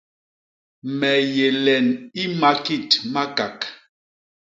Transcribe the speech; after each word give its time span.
Me 0.97 1.11
yé 1.35 1.47
len 1.65 1.87
i 2.21 2.23
makit 2.39 2.89
Makak. 3.13 3.59